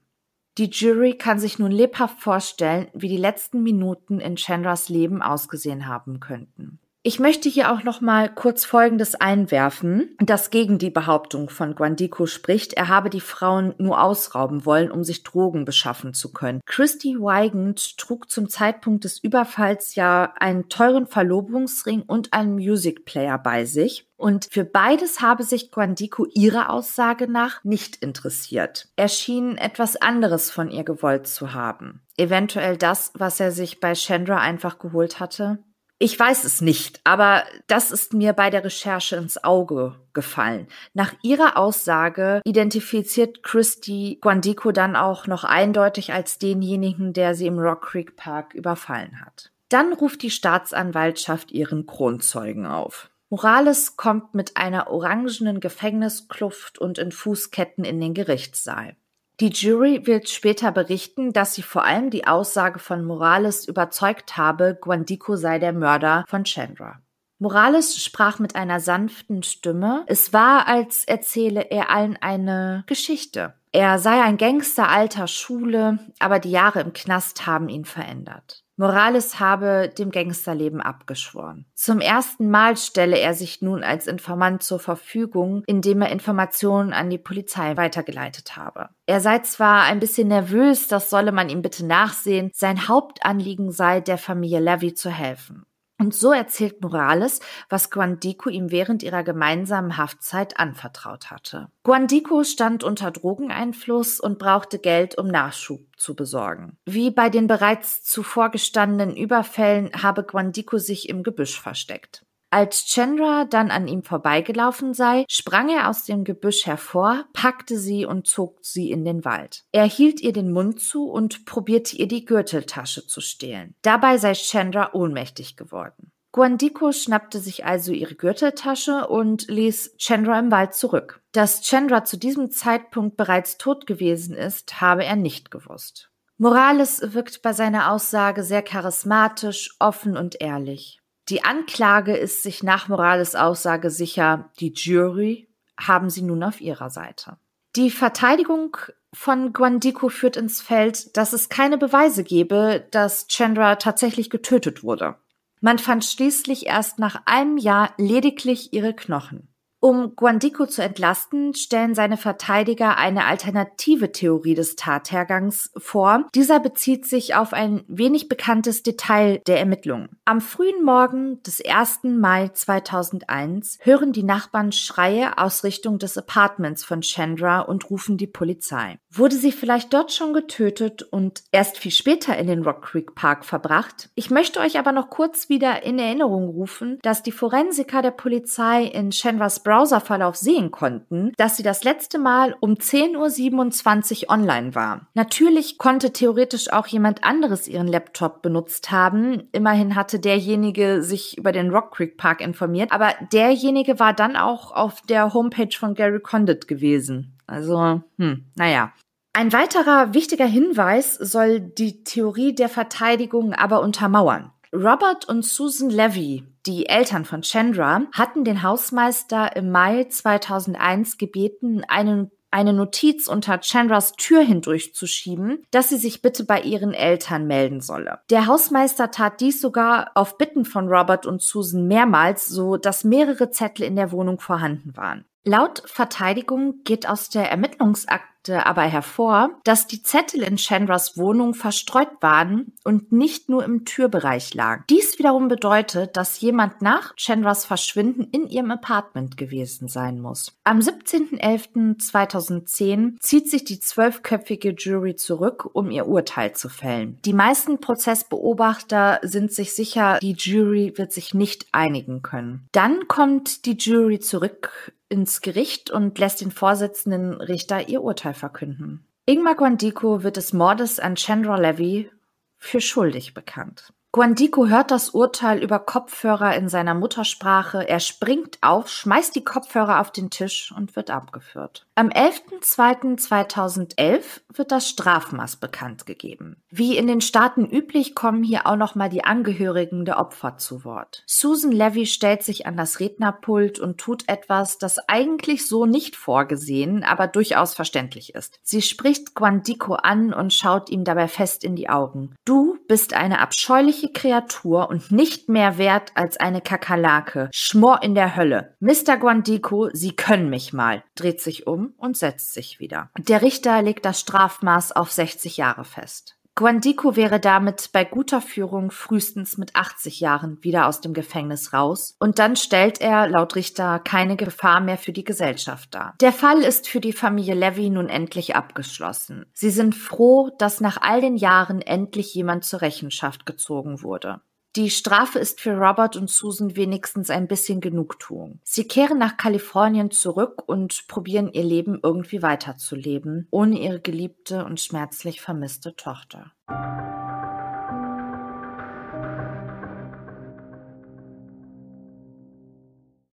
[0.57, 5.87] Die Jury kann sich nun lebhaft vorstellen, wie die letzten Minuten in Chandras Leben ausgesehen
[5.87, 6.79] haben könnten.
[7.07, 12.25] Ich möchte hier auch noch mal kurz Folgendes einwerfen, das gegen die Behauptung von Guandico
[12.25, 16.61] spricht, er habe die Frauen nur ausrauben wollen, um sich Drogen beschaffen zu können.
[16.65, 23.37] Christy Weigand trug zum Zeitpunkt des Überfalls ja einen teuren Verlobungsring und einen Music Player
[23.37, 24.07] bei sich.
[24.17, 28.87] Und für beides habe sich Guandico ihrer Aussage nach nicht interessiert.
[28.95, 32.01] Er schien etwas anderes von ihr gewollt zu haben.
[32.17, 35.59] Eventuell das, was er sich bei Chandra einfach geholt hatte.
[35.97, 40.67] Ich weiß es nicht, aber das ist mir bei der Recherche ins Auge gefallen.
[40.93, 47.60] Nach ihrer Aussage identifiziert Christy Guandico dann auch noch eindeutig als denjenigen, der sie im
[47.60, 49.51] Rock Creek Park überfallen hat.
[49.69, 53.10] Dann ruft die Staatsanwaltschaft ihren Kronzeugen auf.
[53.29, 58.95] Morales kommt mit einer orangenen Gefängniskluft und in Fußketten in den Gerichtssaal.
[59.41, 64.78] Die Jury wird später berichten, dass sie vor allem die Aussage von Morales überzeugt habe,
[64.80, 67.02] Guandico sei der Mörder von Chandra.
[67.38, 70.04] Morales sprach mit einer sanften Stimme.
[70.08, 73.54] Es war, als erzähle er allen eine Geschichte.
[73.74, 78.64] Er sei ein Gangster alter Schule, aber die Jahre im Knast haben ihn verändert.
[78.77, 81.65] Morales habe dem Gangsterleben abgeschworen.
[81.75, 87.09] Zum ersten Mal stelle er sich nun als Informant zur Verfügung, indem er Informationen an
[87.09, 88.89] die Polizei weitergeleitet habe.
[89.05, 94.01] Er sei zwar ein bisschen nervös, das solle man ihm bitte nachsehen, sein Hauptanliegen sei,
[94.01, 95.65] der Familie Levy zu helfen.
[95.97, 101.69] Und so erzählt Morales, was Guandico ihm während ihrer gemeinsamen Haftzeit anvertraut hatte.
[101.84, 106.77] Guandico stand unter Drogeneinfluss und brauchte Geld, um Nachschub zu besorgen.
[106.86, 112.24] Wie bei den bereits zuvor gestandenen Überfällen habe Guandico sich im Gebüsch versteckt.
[112.55, 118.05] Als Chandra dann an ihm vorbeigelaufen sei, sprang er aus dem Gebüsch hervor, packte sie
[118.05, 119.65] und zog sie in den Wald.
[119.73, 123.75] Er hielt ihr den Mund zu und probierte ihr die Gürteltasche zu stehlen.
[123.81, 126.13] Dabei sei Chandra ohnmächtig geworden.
[126.31, 131.21] Guandiko schnappte sich also ihre Gürteltasche und ließ Chandra im Wald zurück.
[131.33, 136.09] Dass Chandra zu diesem Zeitpunkt bereits tot gewesen ist, habe er nicht gewusst.
[136.37, 141.01] Morales wirkt bei seiner Aussage sehr charismatisch, offen und ehrlich.
[141.29, 146.89] Die Anklage ist sich nach Morales Aussage sicher, die Jury haben sie nun auf ihrer
[146.89, 147.38] Seite.
[147.75, 148.77] Die Verteidigung
[149.11, 155.15] von Guandico führt ins Feld, dass es keine Beweise gebe, dass Chandra tatsächlich getötet wurde.
[155.61, 159.47] Man fand schließlich erst nach einem Jahr lediglich ihre Knochen.
[159.86, 166.26] Um Guandico zu entlasten, stellen seine Verteidiger eine alternative Theorie des Tathergangs vor.
[166.34, 170.10] Dieser bezieht sich auf ein wenig bekanntes Detail der Ermittlungen.
[170.26, 172.00] Am frühen Morgen des 1.
[172.06, 178.26] Mai 2001 hören die Nachbarn Schreie aus Richtung des Apartments von Chandra und rufen die
[178.26, 178.98] Polizei.
[179.12, 183.45] Wurde sie vielleicht dort schon getötet und erst viel später in den Rock Creek Park
[183.45, 184.10] verbracht?
[184.15, 188.84] Ich möchte euch aber noch kurz wieder in Erinnerung rufen, dass die Forensiker der Polizei
[188.84, 195.07] in Chandras Browserverlauf sehen konnten, dass sie das letzte Mal um 10.27 Uhr online war.
[195.15, 199.49] Natürlich konnte theoretisch auch jemand anderes ihren Laptop benutzt haben.
[199.51, 204.71] Immerhin hatte derjenige sich über den Rock Creek Park informiert, aber derjenige war dann auch
[204.71, 207.38] auf der Homepage von Gary Condit gewesen.
[207.45, 208.93] Also, hm, naja.
[209.33, 214.51] Ein weiterer wichtiger Hinweis soll die Theorie der Verteidigung aber untermauern.
[214.73, 221.84] Robert und Susan Levy, die Eltern von Chandra, hatten den Hausmeister im Mai 2001 gebeten,
[221.88, 227.82] eine, eine Notiz unter Chandras Tür hindurchzuschieben, dass sie sich bitte bei ihren Eltern melden
[227.82, 228.19] solle.
[228.30, 233.51] Der Hausmeister tat dies sogar auf Bitten von Robert und Susan mehrmals, so dass mehrere
[233.51, 235.25] Zettel in der Wohnung vorhanden waren.
[235.47, 242.12] Laut Verteidigung geht aus der Ermittlungsakte aber hervor, dass die Zettel in Chandras Wohnung verstreut
[242.21, 244.84] waren und nicht nur im Türbereich lagen.
[244.89, 250.51] Dies wiederum bedeutet, dass jemand nach Chandras Verschwinden in ihrem Apartment gewesen sein muss.
[250.63, 257.19] Am 17.11.2010 zieht sich die zwölfköpfige Jury zurück, um ihr Urteil zu fällen.
[257.25, 262.67] Die meisten Prozessbeobachter sind sich sicher, die Jury wird sich nicht einigen können.
[262.71, 269.05] Dann kommt die Jury zurück ins Gericht und lässt den Vorsitzenden Richter ihr Urteil verkünden.
[269.25, 272.11] Ingmar Guandico wird des Mordes an Chandra Levy
[272.57, 273.93] für schuldig bekannt.
[274.11, 277.87] Guandico hört das Urteil über Kopfhörer in seiner Muttersprache.
[277.87, 281.85] Er springt auf, schmeißt die Kopfhörer auf den Tisch und wird abgeführt.
[281.97, 286.58] Am 11.02.2011 wird das Strafmaß bekannt gegeben.
[286.69, 291.23] Wie in den Staaten üblich kommen hier auch nochmal die Angehörigen der Opfer zu Wort.
[291.25, 297.05] Susan Levy stellt sich an das Rednerpult und tut etwas, das eigentlich so nicht vorgesehen,
[297.05, 298.60] aber durchaus verständlich ist.
[298.62, 302.36] Sie spricht Guandico an und schaut ihm dabei fest in die Augen.
[302.43, 307.49] Du bist eine abscheuliche Kreatur und nicht mehr wert als eine Kakerlake.
[307.53, 308.75] Schmor in der Hölle.
[308.81, 309.15] Mr.
[309.17, 311.01] Guandico, Sie können mich mal.
[311.15, 313.10] Dreht sich um und setzt sich wieder.
[313.17, 316.36] Der Richter legt das Strafmaß auf 60 Jahre fest.
[316.58, 322.15] Guandico wäre damit bei guter Führung frühestens mit 80 Jahren wieder aus dem Gefängnis raus
[322.17, 326.15] und dann stellt er laut Richter keine Gefahr mehr für die Gesellschaft dar.
[326.21, 329.45] Der Fall ist für die Familie Levy nun endlich abgeschlossen.
[329.52, 334.39] Sie sind froh, dass nach all den Jahren endlich jemand zur Rechenschaft gezogen wurde.
[334.75, 338.59] Die Strafe ist für Robert und Susan wenigstens ein bisschen Genugtuung.
[338.65, 344.81] Sie kehren nach Kalifornien zurück und probieren ihr Leben irgendwie weiterzuleben, ohne ihre geliebte und
[344.81, 346.51] schmerzlich vermisste Tochter.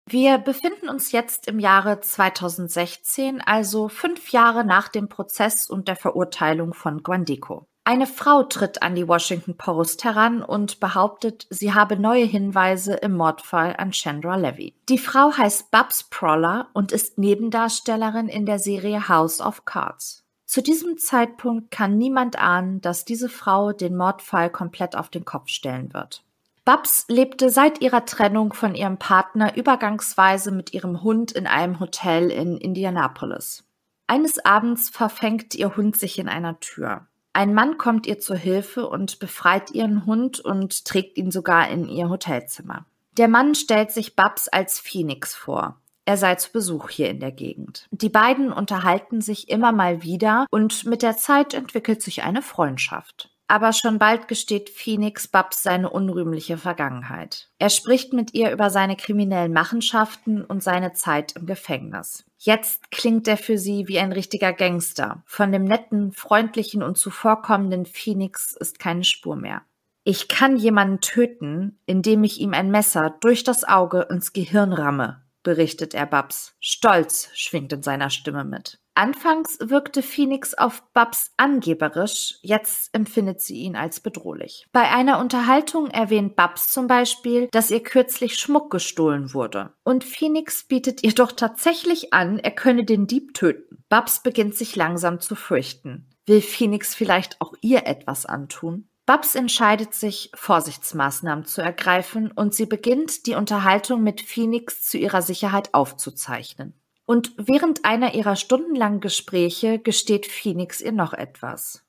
[0.06, 5.96] Wir befinden uns jetzt im Jahre 2016, also fünf Jahre nach dem Prozess und der
[5.96, 7.66] Verurteilung von Guandico.
[7.84, 13.18] Eine Frau tritt an die Washington Post heran und behauptet, sie habe neue Hinweise im
[13.18, 14.76] Mordfall an Chandra Levy.
[14.88, 20.24] Die Frau heißt Babs Proller und ist Nebendarstellerin in der Serie House of Cards.
[20.46, 25.48] Zu diesem Zeitpunkt kann niemand ahnen, dass diese Frau den Mordfall komplett auf den Kopf
[25.48, 26.24] stellen wird.
[26.66, 32.30] Babs lebte seit ihrer Trennung von ihrem Partner übergangsweise mit ihrem Hund in einem Hotel
[32.30, 33.64] in Indianapolis.
[34.06, 37.08] Eines Abends verfängt ihr Hund sich in einer Tür.
[37.34, 41.88] Ein Mann kommt ihr zur Hilfe und befreit ihren Hund und trägt ihn sogar in
[41.88, 42.86] ihr Hotelzimmer.
[43.18, 45.78] Der Mann stellt sich Babs als Phoenix vor.
[46.06, 47.88] Er sei zu Besuch hier in der Gegend.
[47.92, 53.31] Die beiden unterhalten sich immer mal wieder und mit der Zeit entwickelt sich eine Freundschaft.
[53.52, 57.50] Aber schon bald gesteht Phoenix Babs seine unrühmliche Vergangenheit.
[57.60, 62.24] Er spricht mit ihr über seine kriminellen Machenschaften und seine Zeit im Gefängnis.
[62.38, 65.22] Jetzt klingt er für sie wie ein richtiger Gangster.
[65.26, 69.64] Von dem netten, freundlichen und zuvorkommenden Phoenix ist keine Spur mehr.
[70.06, 75.26] Ich kann jemanden töten, indem ich ihm ein Messer durch das Auge ins Gehirn ramme,
[75.44, 76.56] berichtet er Babs.
[76.62, 78.81] Stolz schwingt in seiner Stimme mit.
[78.94, 84.68] Anfangs wirkte Phoenix auf Babs angeberisch, jetzt empfindet sie ihn als bedrohlich.
[84.74, 89.74] Bei einer Unterhaltung erwähnt Babs zum Beispiel, dass ihr kürzlich Schmuck gestohlen wurde.
[89.84, 93.84] Und Phoenix bietet ihr doch tatsächlich an, er könne den Dieb töten.
[93.88, 96.10] Babs beginnt sich langsam zu fürchten.
[96.26, 98.90] Will Phoenix vielleicht auch ihr etwas antun?
[99.06, 105.22] Babs entscheidet sich, Vorsichtsmaßnahmen zu ergreifen und sie beginnt, die Unterhaltung mit Phoenix zu ihrer
[105.22, 106.81] Sicherheit aufzuzeichnen.
[107.12, 111.86] Und während einer ihrer stundenlangen Gespräche gesteht Phoenix ihr noch etwas.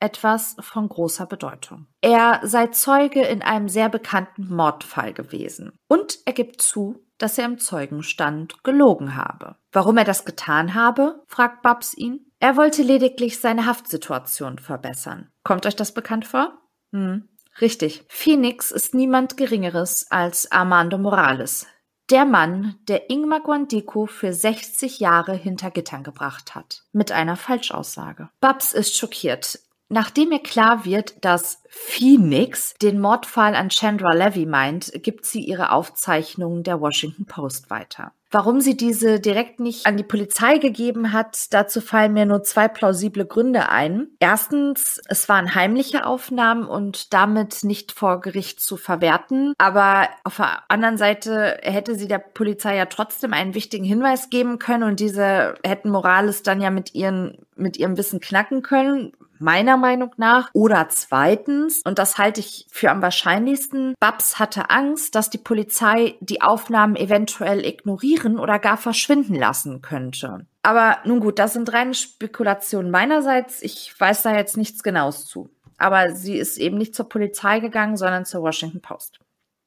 [0.00, 1.88] Etwas von großer Bedeutung.
[2.00, 5.72] Er sei Zeuge in einem sehr bekannten Mordfall gewesen.
[5.88, 9.56] Und er gibt zu, dass er im Zeugenstand gelogen habe.
[9.72, 12.32] Warum er das getan habe, fragt Babs ihn.
[12.40, 15.28] Er wollte lediglich seine Haftsituation verbessern.
[15.44, 16.62] Kommt euch das bekannt vor?
[16.92, 17.28] Hm,
[17.60, 18.06] richtig.
[18.08, 21.66] Phoenix ist niemand Geringeres als Armando Morales,
[22.12, 26.82] der Mann, der Ingmar Guandico für 60 Jahre hinter Gittern gebracht hat.
[26.92, 28.28] Mit einer Falschaussage.
[28.38, 29.58] Babs ist schockiert.
[29.88, 35.72] Nachdem ihr klar wird, dass Phoenix den Mordfall an Chandra Levy meint, gibt sie ihre
[35.72, 38.12] Aufzeichnungen der Washington Post weiter.
[38.32, 42.66] Warum sie diese direkt nicht an die Polizei gegeben hat, dazu fallen mir nur zwei
[42.66, 44.08] plausible Gründe ein.
[44.20, 49.52] Erstens, es waren heimliche Aufnahmen und damit nicht vor Gericht zu verwerten.
[49.58, 54.58] Aber auf der anderen Seite hätte sie der Polizei ja trotzdem einen wichtigen Hinweis geben
[54.58, 59.12] können und diese hätten Morales dann ja mit ihren, mit ihrem Wissen knacken können
[59.42, 60.50] meiner Meinung nach.
[60.52, 66.14] Oder zweitens, und das halte ich für am wahrscheinlichsten, Babs hatte Angst, dass die Polizei
[66.20, 70.46] die Aufnahmen eventuell ignorieren oder gar verschwinden lassen könnte.
[70.62, 73.62] Aber nun gut, das sind reine Spekulationen meinerseits.
[73.62, 75.50] Ich weiß da jetzt nichts Genaues zu.
[75.76, 79.18] Aber sie ist eben nicht zur Polizei gegangen, sondern zur Washington Post.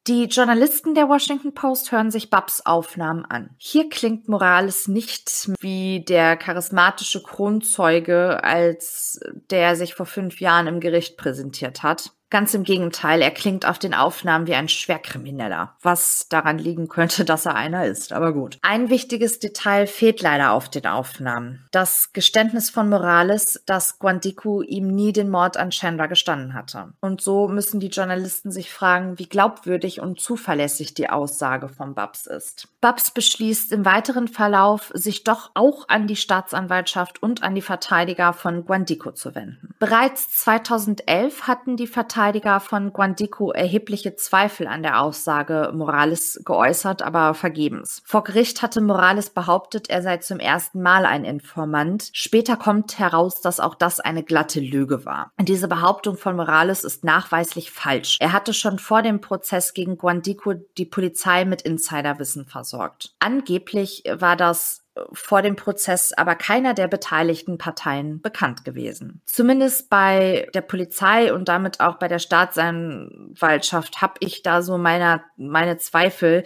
[0.08, 3.50] Die Journalisten der Washington Post hören sich Babs Aufnahmen an.
[3.58, 10.80] Hier klingt Morales nicht wie der charismatische Kronzeuge, als der sich vor fünf Jahren im
[10.80, 12.12] Gericht präsentiert hat.
[12.36, 17.24] Ganz im Gegenteil, er klingt auf den Aufnahmen wie ein Schwerkrimineller, was daran liegen könnte,
[17.24, 18.60] dass er einer ist, aber gut.
[18.62, 21.66] Ein wichtiges Detail fehlt leider auf den Aufnahmen.
[21.72, 26.92] Das Geständnis von Morales, dass Guandico ihm nie den Mord an Chandra gestanden hatte.
[27.00, 32.26] Und so müssen die Journalisten sich fragen, wie glaubwürdig und zuverlässig die Aussage von Babs
[32.26, 32.68] ist.
[32.82, 38.34] Babs beschließt im weiteren Verlauf, sich doch auch an die Staatsanwaltschaft und an die Verteidiger
[38.34, 39.74] von Guandico zu wenden.
[39.80, 47.04] Bereits 2011 hatten die Verteidiger Verteidiger von Guandico erhebliche Zweifel an der Aussage Morales geäußert,
[47.04, 48.02] aber vergebens.
[48.04, 52.10] Vor Gericht hatte Morales behauptet, er sei zum ersten Mal ein Informant.
[52.14, 55.34] Später kommt heraus, dass auch das eine glatte Lüge war.
[55.40, 58.18] Diese Behauptung von Morales ist nachweislich falsch.
[58.20, 63.14] Er hatte schon vor dem Prozess gegen Guandico die Polizei mit Insiderwissen versorgt.
[63.20, 69.22] Angeblich war das vor dem Prozess aber keiner der beteiligten Parteien bekannt gewesen.
[69.26, 75.24] Zumindest bei der Polizei und damit auch bei der Staatsanwaltschaft habe ich da so meine,
[75.38, 76.44] meine Zweifel.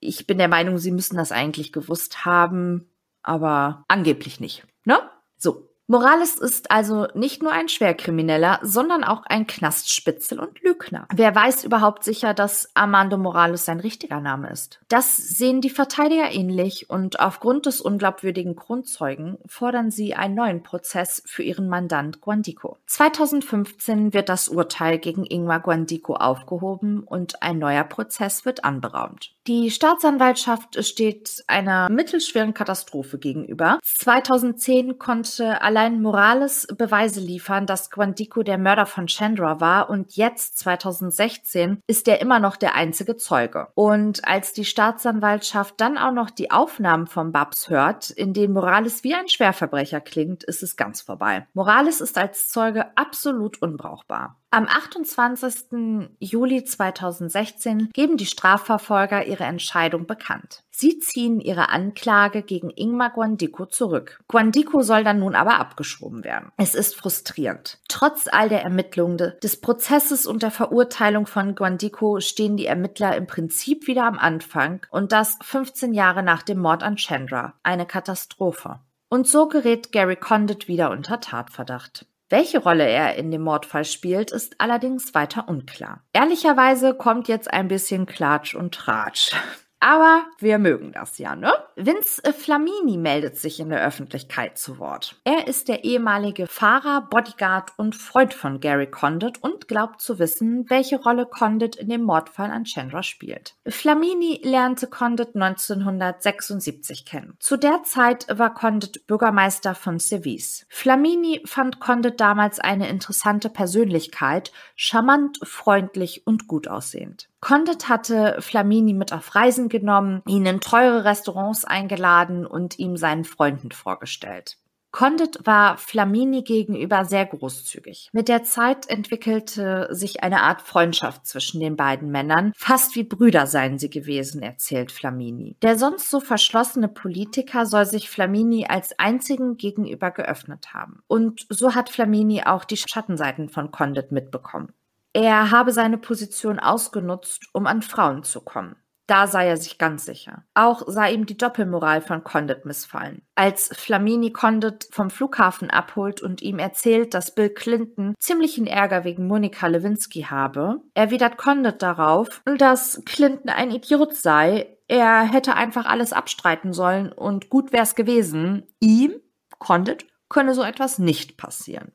[0.00, 2.90] Ich bin der Meinung, sie müssen das eigentlich gewusst haben,
[3.22, 4.64] aber angeblich nicht.
[4.84, 4.98] Ne?
[5.36, 11.06] So, Morales ist also nicht nur ein Schwerkrimineller, sondern auch ein Knastspitzel und Lügner.
[11.14, 14.80] Wer weiß überhaupt sicher, dass Armando Morales sein richtiger Name ist?
[14.88, 21.22] Das sehen die Verteidiger ähnlich und aufgrund des unglaubwürdigen Grundzeugen fordern sie einen neuen Prozess
[21.24, 22.78] für ihren Mandant Guandico.
[22.86, 29.35] 2015 wird das Urteil gegen Ingmar Guandico aufgehoben und ein neuer Prozess wird anberaumt.
[29.46, 33.78] Die Staatsanwaltschaft steht einer mittelschweren Katastrophe gegenüber.
[33.84, 40.58] 2010 konnte allein Morales Beweise liefern, dass Guandico der Mörder von Chandra war und jetzt
[40.58, 43.68] 2016 ist er immer noch der einzige Zeuge.
[43.74, 49.04] Und als die Staatsanwaltschaft dann auch noch die Aufnahmen von Babs hört, in denen Morales
[49.04, 51.46] wie ein Schwerverbrecher klingt, ist es ganz vorbei.
[51.54, 54.36] Morales ist als Zeuge absolut unbrauchbar.
[54.52, 56.08] Am 28.
[56.20, 60.62] Juli 2016 geben die Strafverfolger ihre Entscheidung bekannt.
[60.70, 64.20] Sie ziehen ihre Anklage gegen Ingmar Guandico zurück.
[64.28, 66.52] Guandico soll dann nun aber abgeschoben werden.
[66.56, 67.80] Es ist frustrierend.
[67.88, 73.26] Trotz all der Ermittlungen des Prozesses und der Verurteilung von Guandico stehen die Ermittler im
[73.26, 77.54] Prinzip wieder am Anfang und das 15 Jahre nach dem Mord an Chandra.
[77.64, 78.78] Eine Katastrophe.
[79.08, 82.06] Und so gerät Gary Condit wieder unter Tatverdacht.
[82.28, 86.02] Welche Rolle er in dem Mordfall spielt, ist allerdings weiter unklar.
[86.12, 89.32] Ehrlicherweise kommt jetzt ein bisschen Klatsch und Tratsch.
[89.80, 91.52] Aber wir mögen das ja, ne?
[91.76, 95.16] Vince Flamini meldet sich in der Öffentlichkeit zu Wort.
[95.24, 100.64] Er ist der ehemalige Fahrer, Bodyguard und Freund von Gary Condit und glaubt zu wissen,
[100.70, 103.54] welche Rolle Condit in dem Mordfall an Chandra spielt.
[103.66, 107.36] Flamini lernte Condit 1976 kennen.
[107.38, 110.64] Zu der Zeit war Condit Bürgermeister von Sevis.
[110.70, 117.28] Flamini fand Condit damals eine interessante Persönlichkeit, charmant, freundlich und gut aussehend.
[117.46, 123.22] Condit hatte Flamini mit auf Reisen genommen, ihn in teure Restaurants eingeladen und ihm seinen
[123.22, 124.56] Freunden vorgestellt.
[124.90, 128.08] Condit war Flamini gegenüber sehr großzügig.
[128.12, 132.50] Mit der Zeit entwickelte sich eine Art Freundschaft zwischen den beiden Männern.
[132.56, 135.56] Fast wie Brüder seien sie gewesen, erzählt Flamini.
[135.62, 140.98] Der sonst so verschlossene Politiker soll sich Flamini als einzigen gegenüber geöffnet haben.
[141.06, 144.72] Und so hat Flamini auch die Schattenseiten von Condit mitbekommen.
[145.16, 148.76] Er habe seine Position ausgenutzt, um an Frauen zu kommen.
[149.06, 150.44] Da sei er sich ganz sicher.
[150.52, 153.22] Auch sei ihm die Doppelmoral von Condit missfallen.
[153.34, 159.26] Als Flamini Condit vom Flughafen abholt und ihm erzählt, dass Bill Clinton ziemlichen Ärger wegen
[159.26, 164.76] Monika Lewinsky habe, erwidert Condit darauf, dass Clinton ein Idiot sei.
[164.86, 168.66] Er hätte einfach alles abstreiten sollen und gut wär's gewesen.
[168.80, 169.14] Ihm,
[169.58, 171.92] Condit, könne so etwas nicht passieren.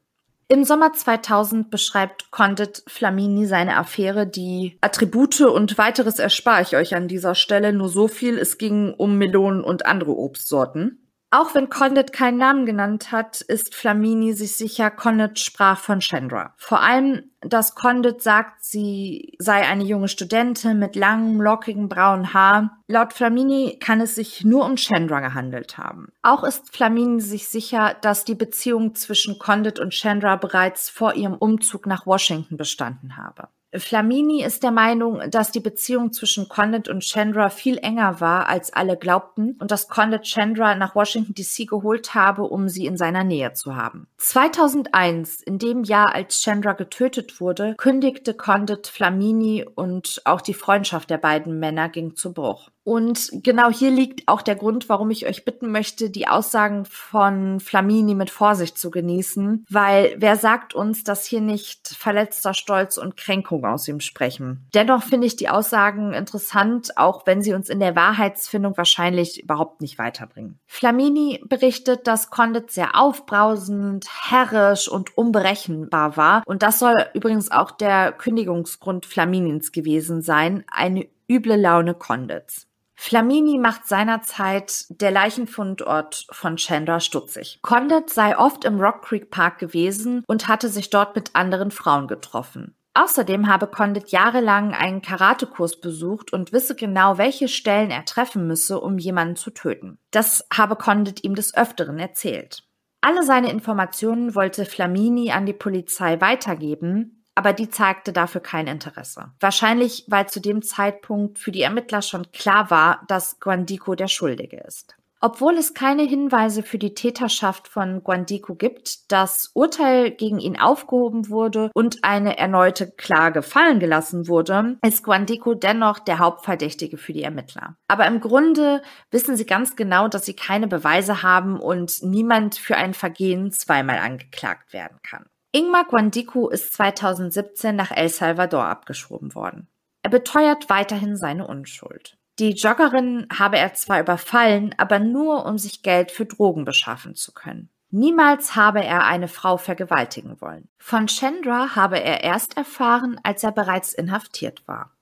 [0.51, 6.93] Im Sommer 2000 beschreibt Condit Flamini seine Affäre, die Attribute und weiteres erspare ich euch
[6.93, 11.10] an dieser Stelle, nur so viel, es ging um Melonen und andere Obstsorten.
[11.33, 16.53] Auch wenn Condit keinen Namen genannt hat, ist Flamini sich sicher, Condit sprach von Chandra.
[16.57, 22.77] Vor allem, dass Condit sagt, sie sei eine junge Studentin mit langem, lockigen braunen Haar.
[22.87, 26.11] Laut Flamini kann es sich nur um Chandra gehandelt haben.
[26.21, 31.35] Auch ist Flamini sich sicher, dass die Beziehung zwischen Condit und Chandra bereits vor ihrem
[31.35, 33.47] Umzug nach Washington bestanden habe.
[33.73, 38.73] Flamini ist der Meinung, dass die Beziehung zwischen Condit und Chandra viel enger war, als
[38.73, 43.23] alle glaubten und dass Condit Chandra nach Washington DC geholt habe, um sie in seiner
[43.23, 44.07] Nähe zu haben.
[44.17, 51.09] 2001, in dem Jahr, als Chandra getötet wurde, kündigte Condit Flamini und auch die Freundschaft
[51.09, 52.69] der beiden Männer ging zu Bruch.
[52.83, 57.59] Und genau hier liegt auch der Grund, warum ich euch bitten möchte, die Aussagen von
[57.59, 63.17] Flamini mit Vorsicht zu genießen, weil wer sagt uns, dass hier nicht verletzter Stolz und
[63.17, 64.67] Kränkung aus ihm sprechen?
[64.73, 69.81] Dennoch finde ich die Aussagen interessant, auch wenn sie uns in der Wahrheitsfindung wahrscheinlich überhaupt
[69.81, 70.59] nicht weiterbringen.
[70.65, 77.71] Flamini berichtet, dass Condit sehr aufbrausend, herrisch und unberechenbar war und das soll übrigens auch
[77.71, 82.70] der Kündigungsgrund Flaminins gewesen sein, eine üble Laune Condits.
[83.03, 87.57] Flamini macht seinerzeit der Leichenfundort von Chandra stutzig.
[87.63, 92.07] Condit sei oft im Rock Creek Park gewesen und hatte sich dort mit anderen Frauen
[92.07, 92.75] getroffen.
[92.93, 98.79] Außerdem habe Condit jahrelang einen Karatekurs besucht und wisse genau, welche Stellen er treffen müsse,
[98.79, 99.97] um jemanden zu töten.
[100.11, 102.65] Das habe Condit ihm des Öfteren erzählt.
[103.01, 109.31] Alle seine Informationen wollte Flamini an die Polizei weitergeben, aber die zeigte dafür kein Interesse.
[109.39, 114.57] Wahrscheinlich, weil zu dem Zeitpunkt für die Ermittler schon klar war, dass Guandico der Schuldige
[114.57, 114.95] ist.
[115.23, 121.29] Obwohl es keine Hinweise für die Täterschaft von Guandico gibt, das Urteil gegen ihn aufgehoben
[121.29, 127.21] wurde und eine erneute Klage fallen gelassen wurde, ist Guandico dennoch der Hauptverdächtige für die
[127.21, 127.77] Ermittler.
[127.87, 132.75] Aber im Grunde wissen sie ganz genau, dass sie keine Beweise haben und niemand für
[132.75, 135.27] ein Vergehen zweimal angeklagt werden kann.
[135.53, 139.67] Ingmar Guandico ist 2017 nach El Salvador abgeschoben worden.
[140.01, 142.17] Er beteuert weiterhin seine Unschuld.
[142.39, 147.33] Die Joggerin habe er zwar überfallen, aber nur um sich Geld für Drogen beschaffen zu
[147.33, 147.69] können.
[147.89, 150.69] Niemals habe er eine Frau vergewaltigen wollen.
[150.77, 154.95] Von Chandra habe er erst erfahren, als er bereits inhaftiert war.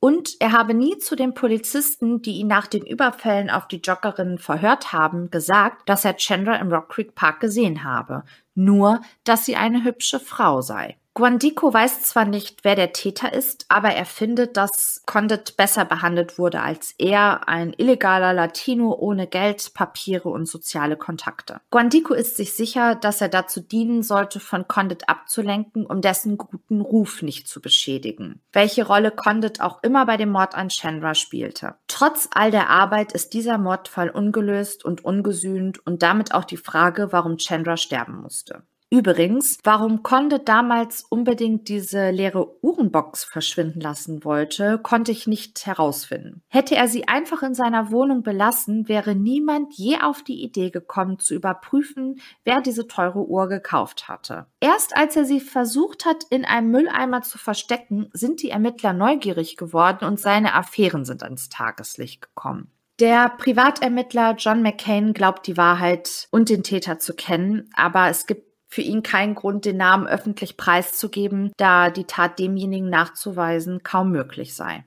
[0.00, 4.38] Und er habe nie zu den Polizisten, die ihn nach den Überfällen auf die Joggerinnen
[4.38, 8.24] verhört haben, gesagt, dass er Chandra im Rock Creek Park gesehen habe,
[8.54, 10.96] nur dass sie eine hübsche Frau sei.
[11.14, 16.38] Guandico weiß zwar nicht, wer der Täter ist, aber er findet, dass Condit besser behandelt
[16.38, 21.60] wurde als er, ein illegaler Latino ohne Geld, Papiere und soziale Kontakte.
[21.70, 26.80] Guandico ist sich sicher, dass er dazu dienen sollte, von Condit abzulenken, um dessen guten
[26.80, 28.40] Ruf nicht zu beschädigen.
[28.52, 31.74] Welche Rolle Condit auch immer bei dem Mord an Chandra spielte.
[31.88, 37.08] Trotz all der Arbeit ist dieser Mordfall ungelöst und ungesühnt und damit auch die Frage,
[37.10, 38.62] warum Chandra sterben musste.
[38.92, 46.42] Übrigens, warum Conde damals unbedingt diese leere Uhrenbox verschwinden lassen wollte, konnte ich nicht herausfinden.
[46.48, 51.20] Hätte er sie einfach in seiner Wohnung belassen, wäre niemand je auf die Idee gekommen
[51.20, 54.46] zu überprüfen, wer diese teure Uhr gekauft hatte.
[54.58, 59.56] Erst als er sie versucht hat, in einem Mülleimer zu verstecken, sind die Ermittler neugierig
[59.56, 62.72] geworden und seine Affären sind ans Tageslicht gekommen.
[62.98, 68.49] Der Privatermittler John McCain glaubt die Wahrheit und den Täter zu kennen, aber es gibt
[68.70, 74.54] für ihn keinen Grund, den Namen öffentlich preiszugeben, da die Tat demjenigen nachzuweisen kaum möglich
[74.54, 74.84] sei.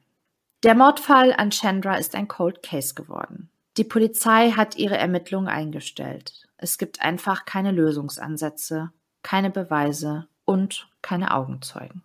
[0.64, 3.50] Der Mordfall an Chandra ist ein Cold Case geworden.
[3.76, 6.48] Die Polizei hat ihre Ermittlungen eingestellt.
[6.58, 8.92] Es gibt einfach keine Lösungsansätze,
[9.24, 12.04] keine Beweise und keine Augenzeugen.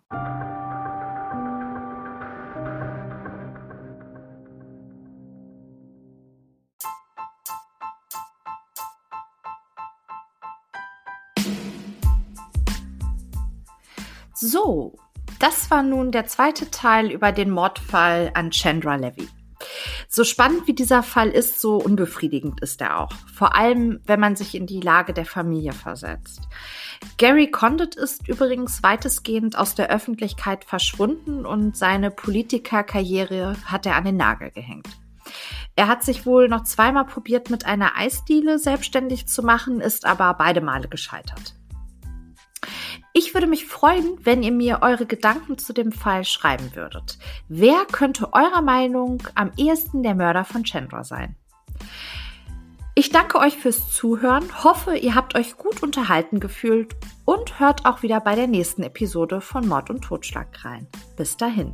[14.41, 14.95] So,
[15.39, 19.27] das war nun der zweite Teil über den Mordfall an Chandra Levy.
[20.07, 23.11] So spannend wie dieser Fall ist, so unbefriedigend ist er auch.
[23.33, 26.47] Vor allem, wenn man sich in die Lage der Familie versetzt.
[27.17, 34.05] Gary Condit ist übrigens weitestgehend aus der Öffentlichkeit verschwunden und seine Politikerkarriere hat er an
[34.05, 34.87] den Nagel gehängt.
[35.75, 40.33] Er hat sich wohl noch zweimal probiert, mit einer Eisdiele selbstständig zu machen, ist aber
[40.35, 41.58] beide Male gescheitert.
[43.13, 47.17] Ich würde mich freuen, wenn ihr mir eure Gedanken zu dem Fall schreiben würdet.
[47.47, 51.35] Wer könnte eurer Meinung am ehesten der Mörder von Chandra sein?
[52.95, 58.03] Ich danke euch fürs Zuhören, hoffe, ihr habt euch gut unterhalten gefühlt und hört auch
[58.03, 60.85] wieder bei der nächsten Episode von Mord und Totschlag rein.
[61.15, 61.73] Bis dahin.